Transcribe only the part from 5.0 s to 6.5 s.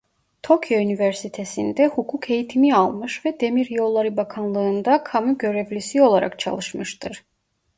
kamu görevlisi olarak